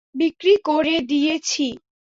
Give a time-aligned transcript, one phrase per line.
[0.15, 1.65] বিক্রি করে দিয়েছি।